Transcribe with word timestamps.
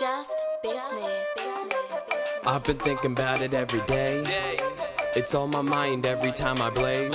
Just 0.00 0.42
business. 0.60 1.24
I've 2.44 2.64
been 2.64 2.78
thinking 2.78 3.12
about 3.12 3.42
it 3.42 3.54
every 3.54 3.80
day. 3.82 4.24
It's 5.14 5.36
on 5.36 5.50
my 5.50 5.62
mind 5.62 6.04
every 6.04 6.32
time 6.32 6.60
I 6.60 6.70
blaze. 6.70 7.14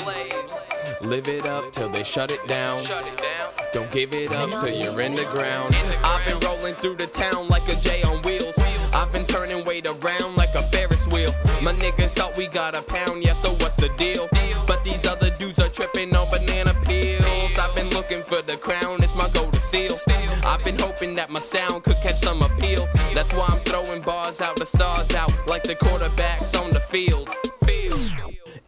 Live 1.02 1.28
it 1.28 1.46
up 1.46 1.74
till 1.74 1.90
they 1.90 2.04
shut 2.04 2.32
it 2.32 2.48
down. 2.48 2.82
Don't 3.74 3.92
give 3.92 4.14
it 4.14 4.32
up 4.32 4.62
till 4.62 4.74
you're 4.74 5.02
in 5.02 5.14
the 5.14 5.26
ground. 5.26 5.76
I've 6.06 6.26
been 6.26 6.40
rolling 6.48 6.76
through 6.76 6.96
the 6.96 7.08
town 7.08 7.50
like 7.50 7.68
a 7.68 7.76
J 7.76 8.02
on 8.04 8.22
wheels. 8.22 8.58
I've 8.94 9.12
been 9.12 9.26
turning 9.26 9.66
weight 9.66 9.86
around 9.86 10.38
like 10.38 10.56
a 10.56 10.62
Ferris 10.62 11.06
wheel. 11.08 11.30
My 11.62 11.74
niggas 11.74 12.16
thought 12.16 12.38
we 12.38 12.48
got 12.48 12.76
a 12.76 12.82
pound, 12.82 13.24
yeah, 13.26 13.34
so 13.34 13.50
what's 13.60 13.76
the 13.76 13.90
deal? 13.98 14.30
But 14.68 14.86
these 14.86 15.06
other 15.06 15.30
dudes 15.32 15.60
are 15.60 15.68
tripping 15.68 16.16
on 16.16 16.30
banana 16.32 16.74
peels. 16.86 17.58
I've 17.58 17.76
been 17.76 17.90
looking 17.90 18.22
for 18.22 18.42
the 18.42 18.56
crown, 18.56 18.80
it's 18.80 18.89
my 19.20 19.30
goal 19.34 19.52
to 19.52 19.60
steal. 19.60 19.92
I've 20.46 20.64
been 20.64 20.80
hoping 20.80 21.14
that 21.16 21.30
my 21.30 21.42
sound 21.42 21.84
could 21.84 21.98
catch 21.98 22.16
some 22.16 22.42
appeal. 22.42 22.88
That's 23.14 23.34
why 23.34 23.46
I'm 23.50 23.60
throwing 23.68 24.02
bars 24.02 24.40
out, 24.40 24.56
the 24.56 24.66
stars 24.66 25.14
out, 25.14 25.34
like 25.46 25.64
the 25.64 25.76
quarterbacks 25.76 26.56
on 26.60 26.72
the 26.72 26.80
field. 26.80 27.30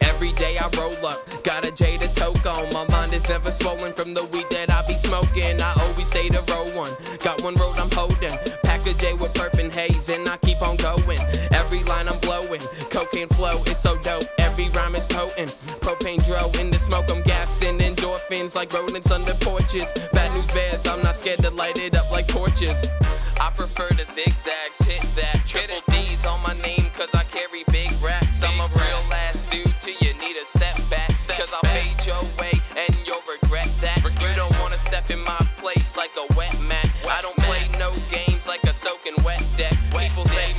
Every 0.02 0.34
day 0.34 0.58
I 0.60 0.68
roll 0.78 1.06
up, 1.08 1.18
got 1.44 1.66
a 1.66 1.72
J 1.72 1.98
to 1.98 2.14
toke 2.14 2.46
on. 2.46 2.68
My 2.74 2.86
mind 2.90 3.14
is 3.14 3.28
never 3.30 3.50
swollen 3.50 3.94
from 3.94 4.14
the 4.14 4.26
weed 4.26 4.46
that 4.52 4.70
I 4.70 4.86
be 4.88 4.94
smoking. 4.94 5.62
I 5.62 5.74
always 5.82 6.10
say 6.10 6.28
to 6.28 6.42
roll 6.52 6.70
one. 6.78 6.92
Got 7.24 7.42
one 7.44 7.56
road 7.56 7.80
I'm 7.80 7.90
holding. 7.90 8.36
Pack 8.64 8.86
a 8.86 8.94
J 8.94 9.14
with 9.14 9.34
perp 9.34 9.58
and 9.58 9.74
haze, 9.74 10.10
and 10.10 10.28
I 10.28 10.38
keep 10.38 10.62
on 10.62 10.76
going. 10.78 11.22
Every 11.54 11.82
line 11.86 12.08
I'm 12.08 12.20
blowing, 12.20 12.62
cocaine 12.92 13.30
flow, 13.30 13.58
it's 13.72 13.84
so 13.84 13.98
dope. 13.98 14.28
Every 14.38 14.68
rhyme 14.76 14.96
is 14.96 15.08
potent. 15.08 15.58
Propane 15.80 16.22
dro 16.28 16.52
in 16.60 16.70
the 16.70 16.78
smoke, 16.78 17.10
I'm 17.10 17.24
gassing 17.24 17.80
endorphins 17.80 18.21
like 18.32 18.72
rodents 18.72 19.12
under 19.12 19.34
porches. 19.44 19.92
Bad 20.14 20.32
news 20.34 20.48
bears, 20.54 20.88
I'm 20.88 21.04
not 21.04 21.18
scared 21.18 21.40
to 21.44 21.50
light 21.52 21.78
it 21.80 21.98
up 21.98 22.10
like 22.12 22.28
torches. 22.28 22.90
I 23.42 23.52
prefer 23.52 23.90
the 23.90 24.06
zigzags, 24.06 24.80
hit 24.80 25.04
that. 25.20 25.44
Triple 25.46 25.84
D's 25.92 26.26
on 26.26 26.40
my 26.42 26.56
name, 26.64 26.88
cause 26.96 27.12
I 27.14 27.24
carry 27.28 27.66
big 27.72 27.92
racks. 28.00 28.42
I'm 28.42 28.58
a 28.62 28.72
real 28.72 29.04
ass 29.28 29.50
dude 29.52 29.76
till 29.82 30.00
you 30.00 30.16
need 30.24 30.38
a 30.40 30.46
step 30.46 30.80
back. 30.90 31.12
Cause 31.28 31.52
I'll 31.52 31.70
fade 31.76 32.00
your 32.08 32.24
way 32.40 32.56
and 32.80 32.96
you'll 33.06 33.20
regret 33.28 33.68
that. 33.84 34.00
You 34.00 34.32
don't 34.38 34.58
wanna 34.62 34.78
step 34.78 35.12
in 35.12 35.20
my 35.26 35.40
place 35.60 35.98
like 35.98 36.12
a 36.16 36.34
wet 36.34 36.56
mat. 36.70 36.88
I 37.12 37.22
don't 37.22 37.36
play 37.36 37.68
no 37.80 37.92
games 38.08 38.48
like 38.48 38.64
a 38.64 38.74
soaking 38.74 39.20
wet 39.26 39.44
deck. 39.58 39.76
People 39.92 40.24
say 40.24 40.56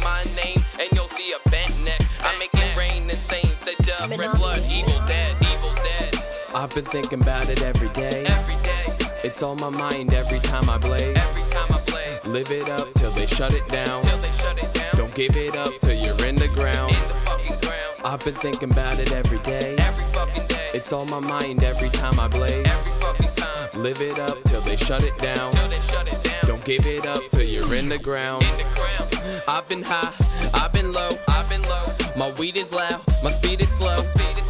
I've 6.62 6.72
been 6.72 6.84
thinking 6.84 7.20
about 7.20 7.48
it 7.50 7.60
every 7.60 7.88
day. 7.88 8.24
Every 8.24 8.54
day. 8.62 8.84
It's 9.24 9.42
on 9.42 9.56
my 9.60 9.68
mind 9.68 10.14
every 10.14 10.38
time 10.38 10.70
I 10.70 10.78
blaze. 10.78 11.02
Every 11.02 11.42
time 11.50 11.66
I 11.68 11.80
blaze. 11.90 12.24
Live 12.24 12.52
it 12.52 12.68
up 12.68 12.86
till 12.94 13.10
they 13.10 13.26
shut 13.26 13.52
it 13.52 13.66
down. 13.66 14.00
Till 14.00 14.16
they 14.18 14.30
shut 14.30 14.62
it 14.62 14.72
down. 14.72 14.96
Don't 14.96 15.12
give 15.12 15.36
it 15.36 15.56
up 15.56 15.72
till 15.80 15.92
you're 15.92 16.24
in 16.24 16.36
the 16.36 16.46
ground. 16.46 16.92
In 16.92 17.08
the 17.08 17.14
fucking 17.26 17.56
ground. 17.62 18.04
I've 18.04 18.24
been 18.24 18.36
thinking 18.36 18.70
about 18.70 18.96
it 19.00 19.10
every 19.10 19.40
day. 19.40 19.74
Every 19.76 20.04
fucking 20.12 20.46
day. 20.46 20.68
It's 20.72 20.92
on 20.92 21.10
my 21.10 21.18
mind 21.18 21.64
every 21.64 21.88
time 21.88 22.20
I 22.20 22.28
blaze. 22.28 22.64
Every 22.64 22.92
fucking 22.92 23.26
time. 23.34 23.82
Live 23.82 24.00
it 24.00 24.20
up 24.20 24.40
till 24.44 24.60
they 24.60 24.76
shut 24.76 25.02
it 25.02 25.18
down. 25.18 25.50
Till 25.50 25.68
they 25.68 25.80
shut 25.80 26.06
it 26.06 26.22
down. 26.22 26.46
Don't 26.46 26.64
give 26.64 26.86
it 26.86 27.06
up 27.06 27.22
till 27.32 27.42
you're 27.42 27.74
in 27.74 27.88
the 27.88 27.98
ground. 27.98 28.44
In 28.44 28.58
the 28.58 28.62
ground. 28.62 29.42
I've 29.48 29.68
been 29.68 29.82
high, 29.82 30.12
I've 30.54 30.72
been 30.72 30.92
low, 30.92 31.10
I've 31.28 31.48
been 31.48 31.62
low. 31.62 31.84
My 32.16 32.32
weed 32.38 32.56
is 32.56 32.72
loud, 32.72 33.00
my 33.22 33.30
speed 33.30 33.60
is 33.60 33.68
slow. 33.68 33.96
My 33.96 34.02
speed 34.02 34.26
is 34.26 34.34
slow. 34.36 34.41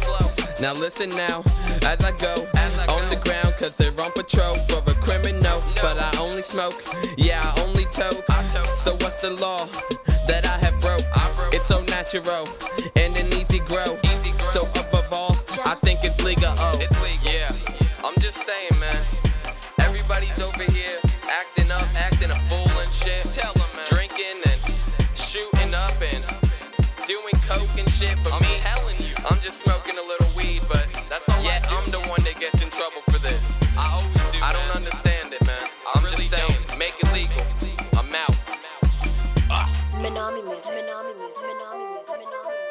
Now 0.63 0.71
listen 0.75 1.09
now, 1.09 1.43
as 1.83 1.99
I 1.99 2.15
go 2.23 2.31
as 2.55 2.71
I 2.79 2.85
on 2.87 3.03
go. 3.03 3.09
the 3.11 3.19
ground, 3.27 3.53
cause 3.59 3.75
they're 3.75 3.91
on 3.99 4.13
patrol 4.13 4.55
for 4.71 4.79
a 4.89 4.95
criminal. 4.95 5.59
No. 5.59 5.59
But 5.81 5.99
I 5.99 6.15
only 6.21 6.41
smoke, 6.41 6.81
yeah, 7.17 7.41
I 7.43 7.67
only 7.67 7.83
toke. 7.91 8.23
I 8.29 8.41
toke. 8.47 8.67
So 8.67 8.91
what's 9.03 9.19
the 9.19 9.31
law 9.31 9.67
that 10.25 10.47
I 10.47 10.55
have 10.63 10.79
broke? 10.79 11.03
I 11.13 11.29
broke. 11.35 11.53
It's 11.53 11.65
so 11.67 11.83
natural 11.91 12.47
and 12.95 13.11
an 13.11 13.27
easy 13.35 13.59
grow. 13.67 13.99
Easy 14.07 14.31
grow. 14.31 14.55
So 14.55 14.61
above 14.79 15.11
all, 15.11 15.35
I 15.67 15.75
think 15.83 15.99
it's 16.01 16.23
legal. 16.23 16.55
Oh, 16.55 16.79
it's 16.79 16.95
legal. 17.03 17.27
Yeah, 17.27 17.51
I'm 17.99 18.15
just 18.23 18.37
saying, 18.47 18.79
man. 18.79 19.03
Everybody's 19.83 20.39
over 20.39 20.63
here 20.71 20.95
acting 21.27 21.71
up, 21.75 21.83
acting 22.07 22.31
a 22.31 22.39
fool 22.47 22.71
and 22.79 22.93
shit. 22.93 23.27
Tell 23.35 23.51
them, 23.51 23.67
man. 23.75 23.83
Drinking 23.91 24.39
and 24.47 24.61
shooting 25.11 25.75
up 25.75 25.99
and 25.99 26.23
doing 27.03 27.35
coke 27.51 27.67
and 27.75 27.91
shit. 27.91 28.15
But 28.23 28.31
I'm 28.31 28.41
me, 28.47 28.55
telling 28.63 28.95
you, 28.95 29.11
I'm 29.27 29.43
just 29.43 29.59
smoking 29.59 29.99
a 29.99 30.05
little 30.07 30.22
Minami 40.03 40.43
music, 40.43 40.75
Minami 40.75 41.15
music, 41.15 41.45
Minami 41.47 41.85
music, 41.95 42.17
Minami 42.19 42.49
music. 42.51 42.62